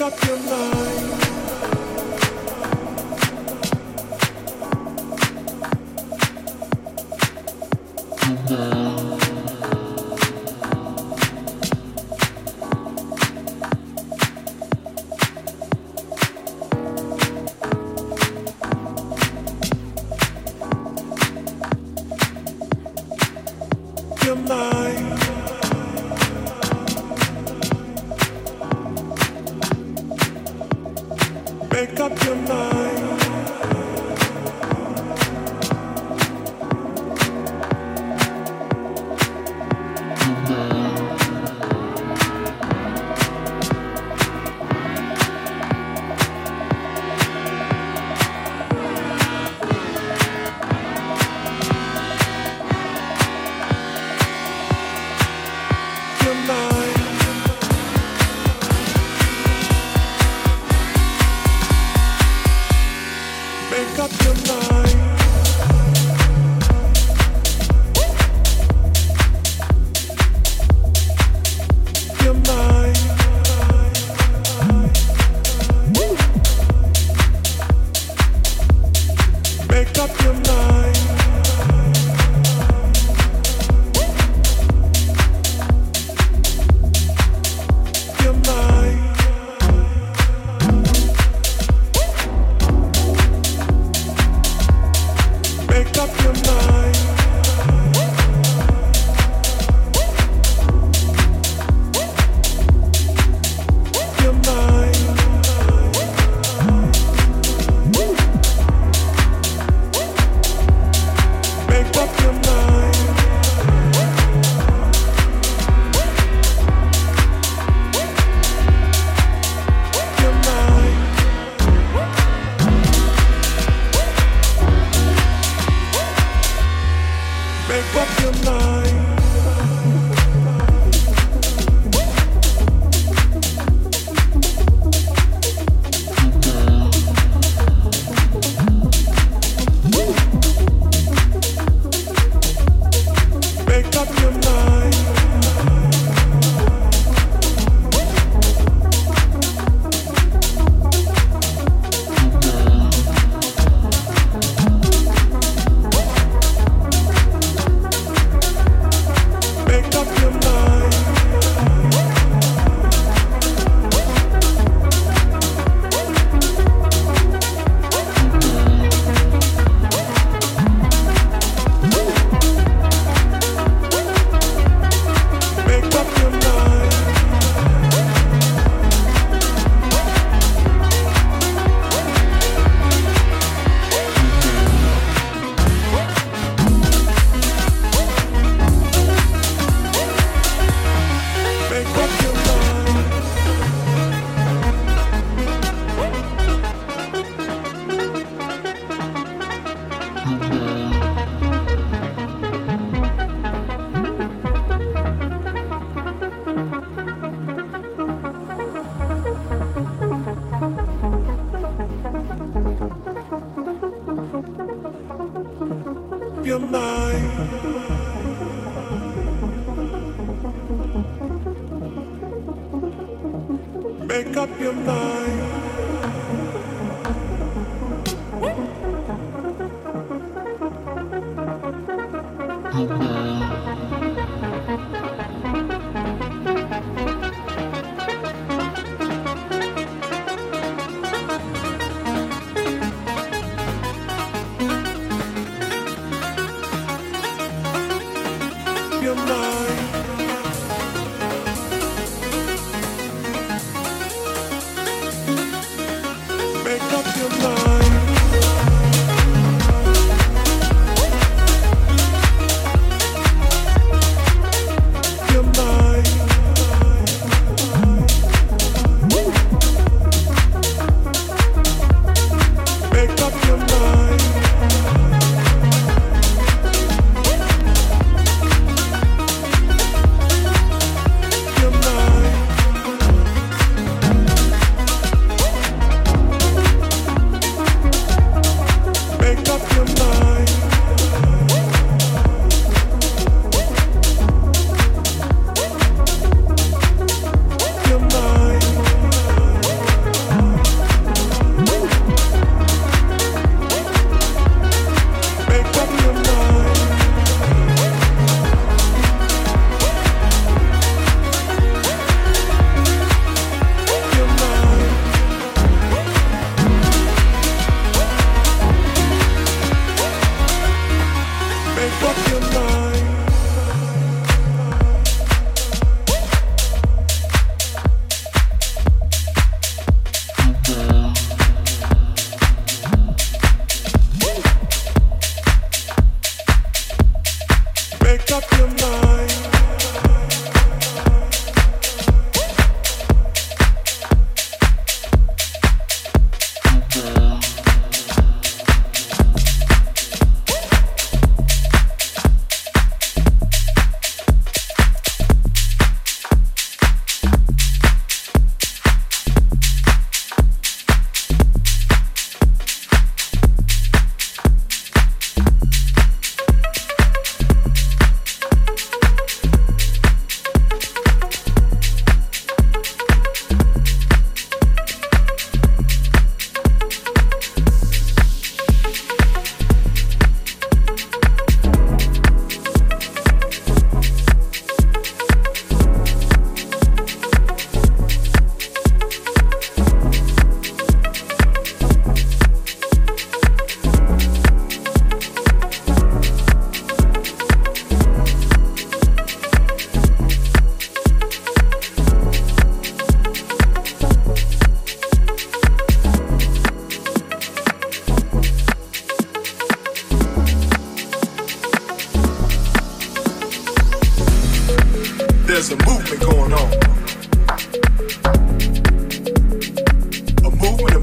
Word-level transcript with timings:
up 0.00 0.24
your 0.24 0.38
mind. 0.38 0.69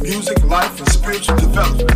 music, 0.08 0.42
life, 0.46 0.80
and 0.80 0.90
spiritual 0.90 1.36
development. 1.36 1.92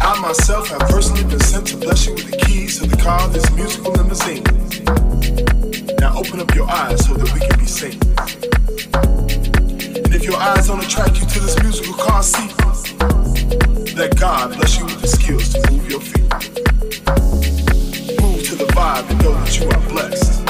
I 0.00 0.18
myself 0.18 0.68
have 0.68 0.80
personally 0.88 1.24
been 1.24 1.40
sent 1.40 1.66
to 1.66 1.76
bless 1.76 2.06
you 2.06 2.14
with 2.14 2.30
the 2.30 2.38
keys 2.38 2.78
to 2.80 2.86
the 2.86 2.96
car 2.96 3.28
this 3.28 3.44
musical 3.52 3.92
limousine. 3.92 4.42
Now 6.00 6.16
open 6.16 6.40
up 6.40 6.54
your 6.54 6.70
eyes 6.70 7.04
so 7.04 7.12
that 7.12 7.30
we 7.34 7.40
can 7.40 7.58
be 7.58 7.66
seen. 7.66 8.00
And 10.04 10.14
if 10.14 10.24
your 10.24 10.36
eyes 10.36 10.68
don't 10.68 10.82
attract 10.82 11.20
you 11.20 11.26
to 11.26 11.40
this 11.40 11.62
musical 11.62 11.94
car 12.02 12.22
seat, 12.22 12.52
let 13.94 14.16
God 14.16 14.56
bless 14.56 14.78
you 14.78 14.86
with 14.86 15.02
the 15.02 15.08
skills 15.08 15.50
to 15.52 15.70
move 15.70 15.90
your 15.90 16.00
feet. 16.00 16.30
Move 18.22 18.42
to 18.48 18.54
the 18.54 18.68
vibe 18.72 19.10
and 19.10 19.22
know 19.22 19.34
that 19.34 19.60
you 19.60 19.68
are 19.68 19.88
blessed. 19.90 20.41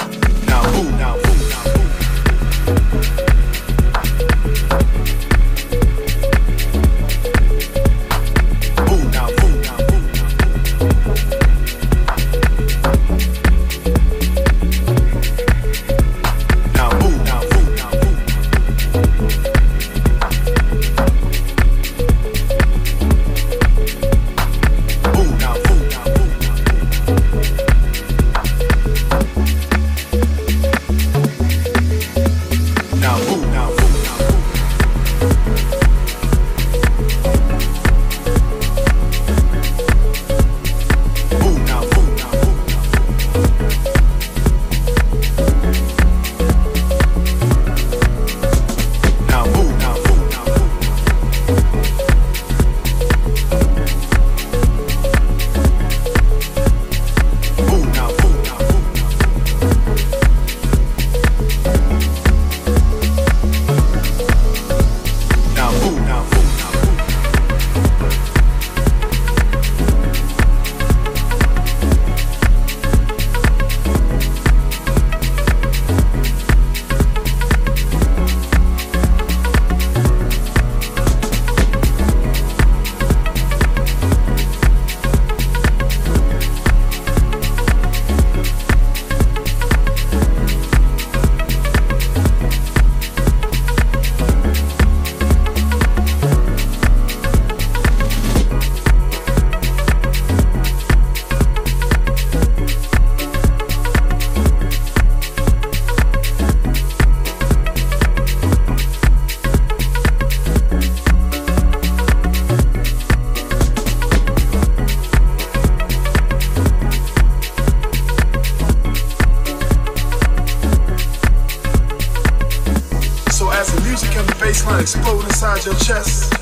Line 124.72 124.82
explode 124.82 125.24
inside 125.24 125.64
your 125.64 125.74
chest, 125.74 126.32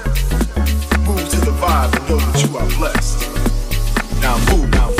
move 1.06 1.28
to 1.30 1.40
the 1.40 1.52
vibe 1.60 1.96
and 1.96 2.08
know 2.08 2.18
that 2.18 2.42
you 2.44 2.56
are 2.56 2.68
blessed. 2.78 3.18
Now 4.20 4.36
move, 4.54 4.70
now 4.70 4.99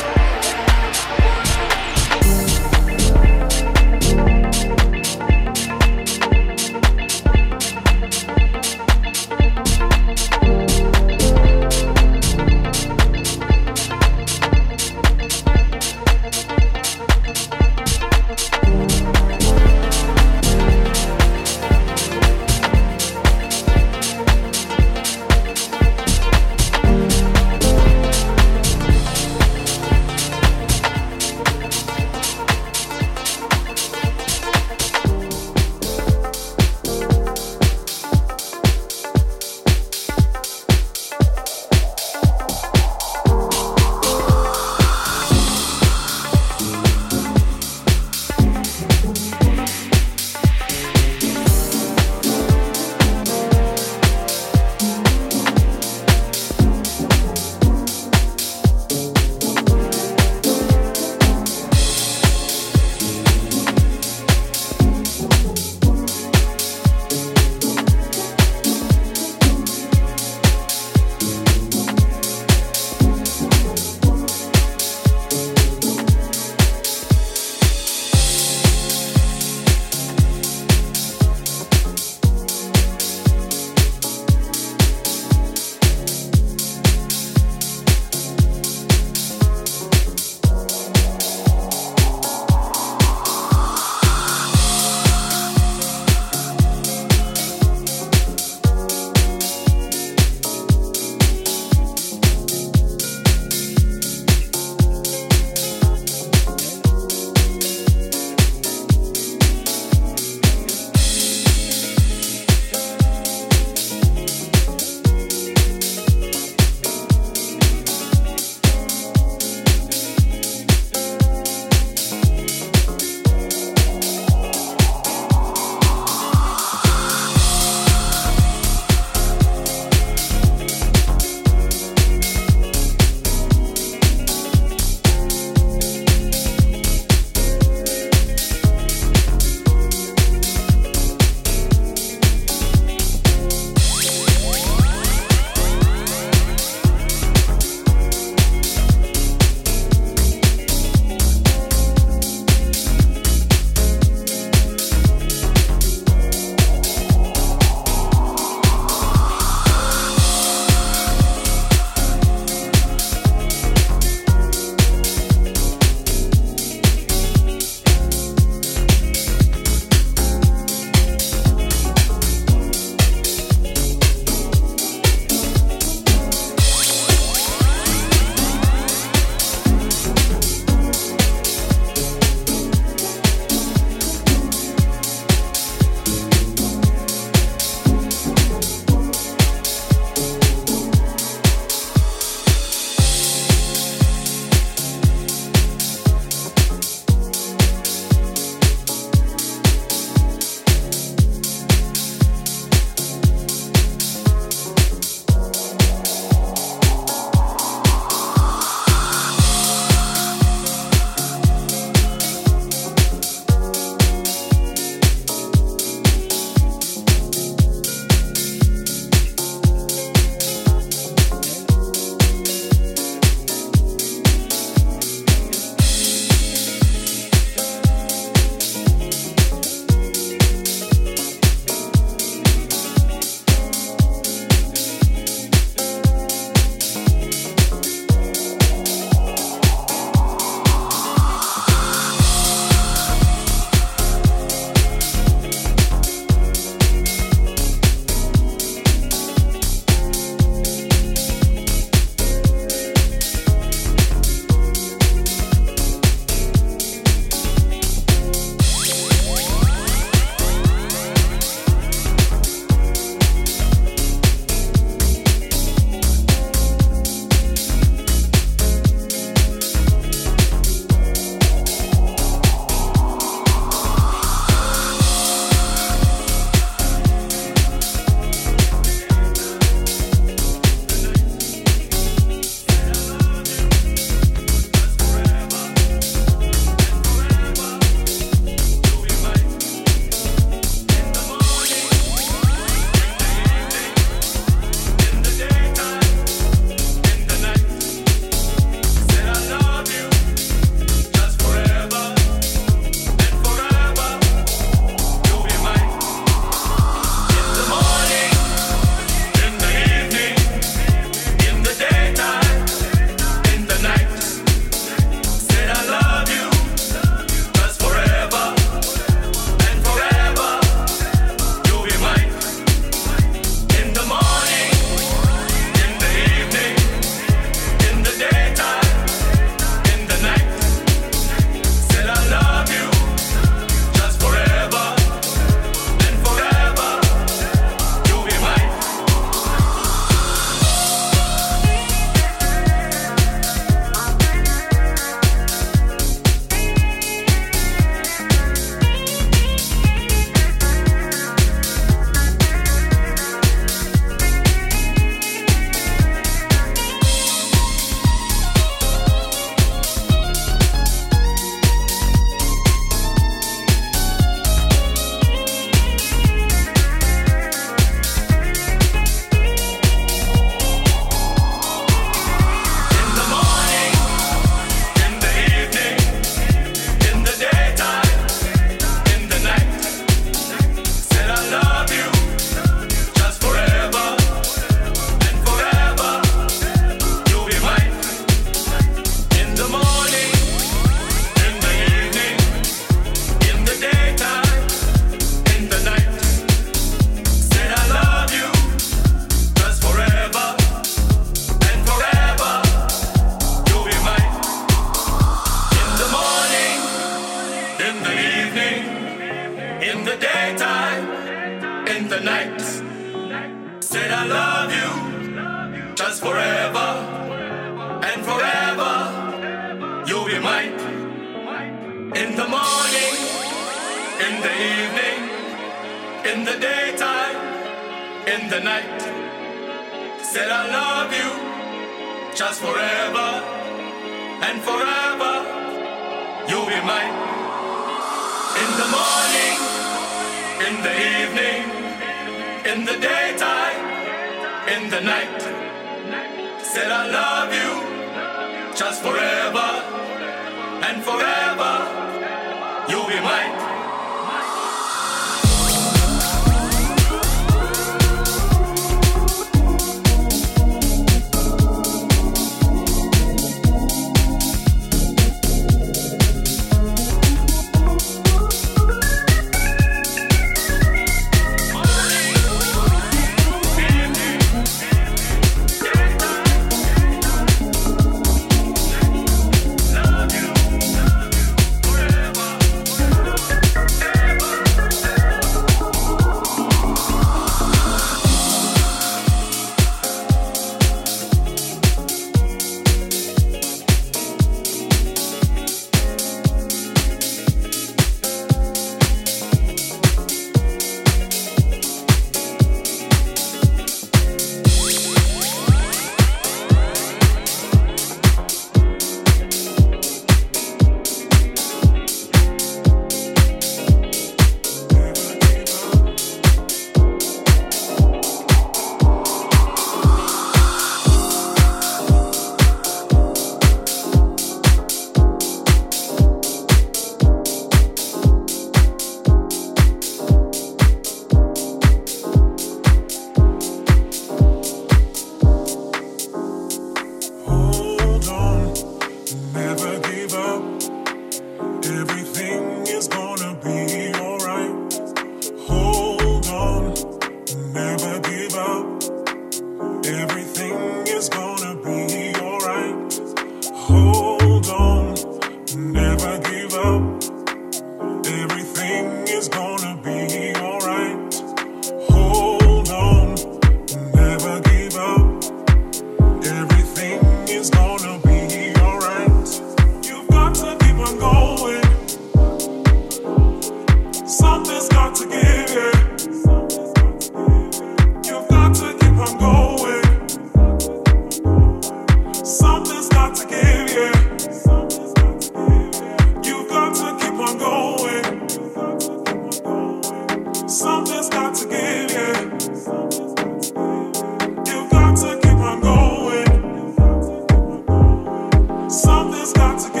alright. 599.57 600.00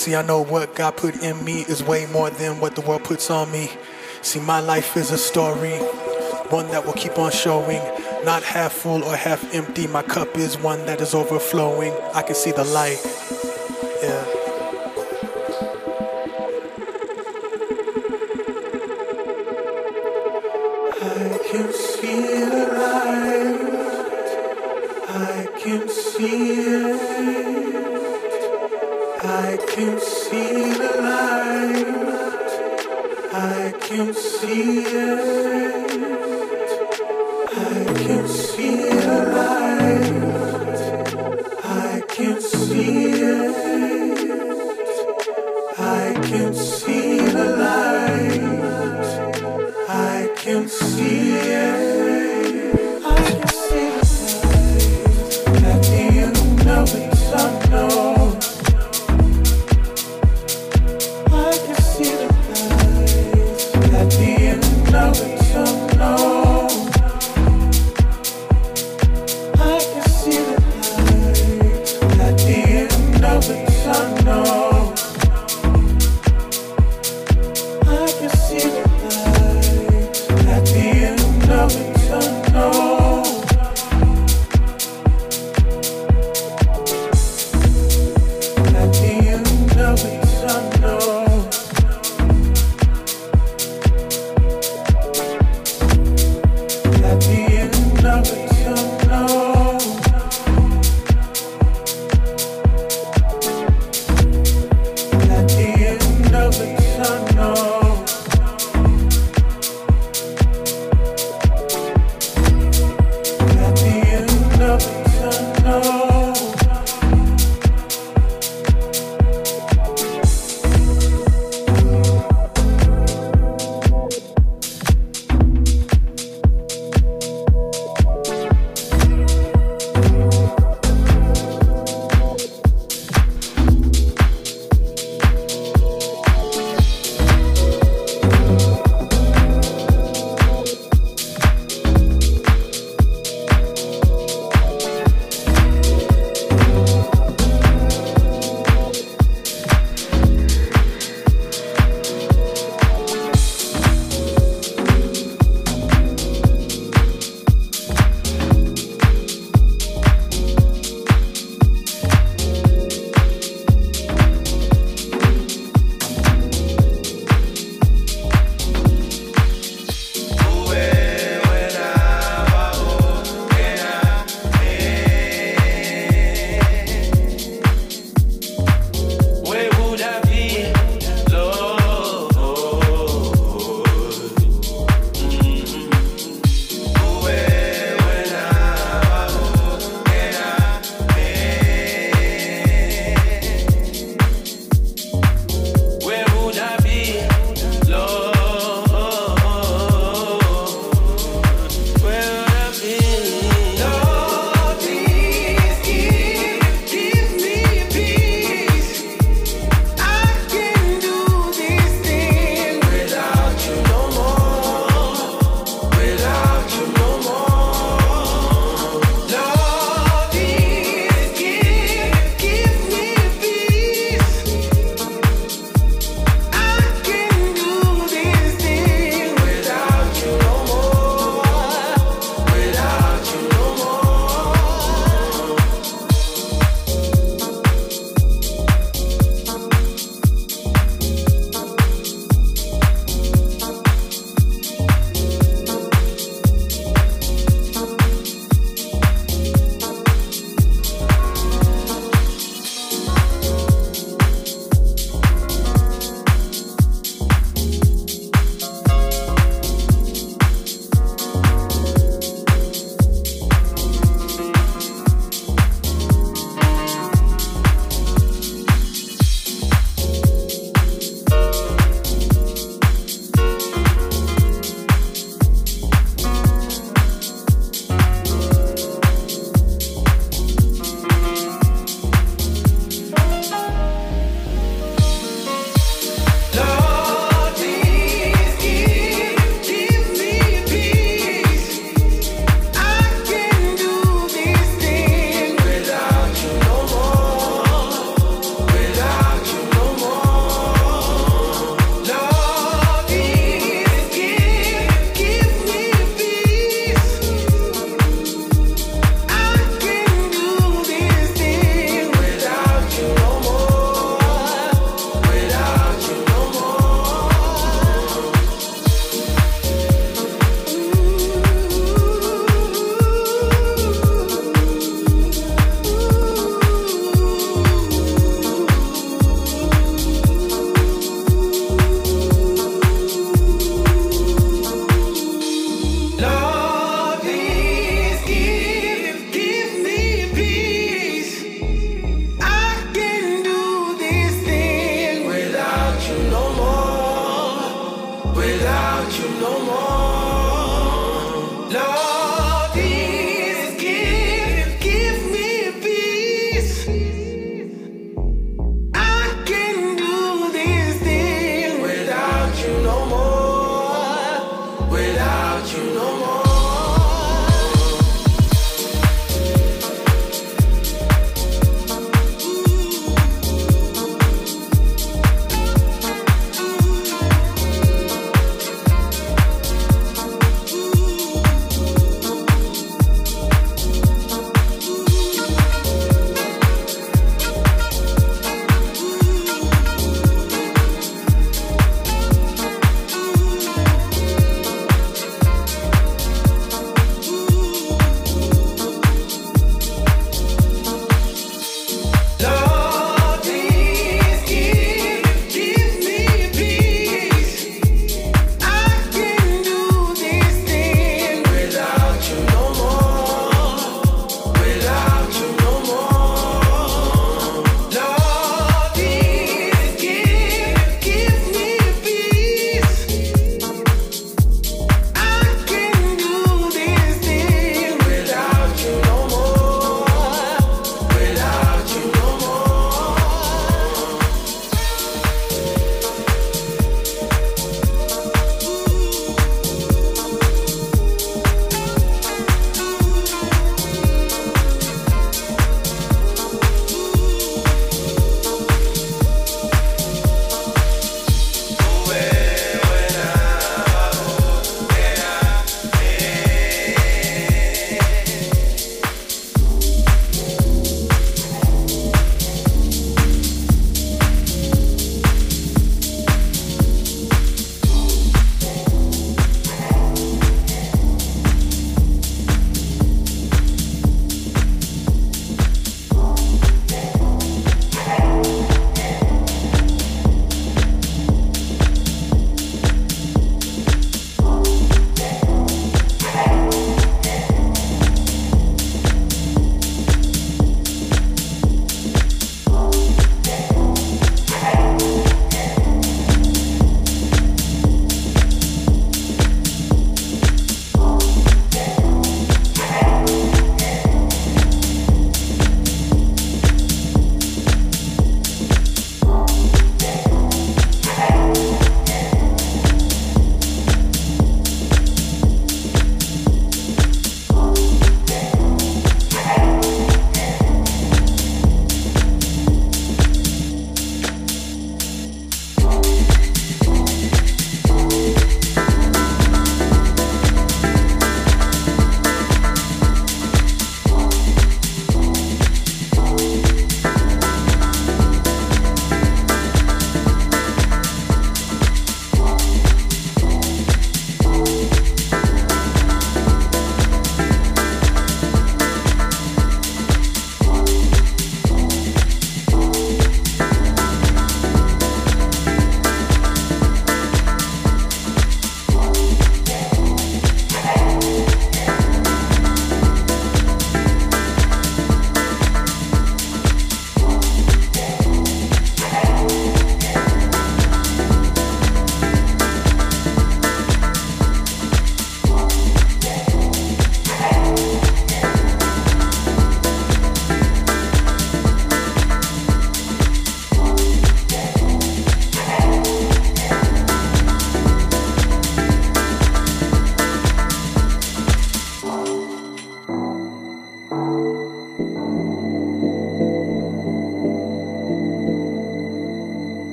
See, 0.00 0.14
I 0.14 0.22
know 0.22 0.42
what 0.42 0.74
God 0.74 0.96
put 0.96 1.22
in 1.22 1.44
me 1.44 1.60
is 1.68 1.82
way 1.82 2.06
more 2.06 2.30
than 2.30 2.58
what 2.58 2.74
the 2.74 2.80
world 2.80 3.04
puts 3.04 3.30
on 3.30 3.52
me. 3.52 3.70
See, 4.22 4.40
my 4.40 4.58
life 4.58 4.96
is 4.96 5.10
a 5.10 5.18
story, 5.18 5.76
one 6.48 6.68
that 6.68 6.86
will 6.86 6.94
keep 6.94 7.18
on 7.18 7.30
showing. 7.30 7.82
Not 8.24 8.42
half 8.42 8.72
full 8.72 9.04
or 9.04 9.14
half 9.14 9.54
empty, 9.54 9.86
my 9.88 10.00
cup 10.00 10.38
is 10.38 10.56
one 10.56 10.86
that 10.86 11.02
is 11.02 11.12
overflowing. 11.12 11.92
I 12.14 12.22
can 12.22 12.34
see 12.34 12.50
the 12.50 12.64
light. 12.64 12.96